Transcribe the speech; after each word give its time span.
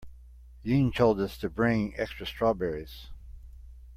Ying 0.63 0.91
told 0.93 1.19
us 1.19 1.37
to 1.37 1.47
bring 1.47 1.93
extra 1.95 2.25
strawberries. 2.25 3.11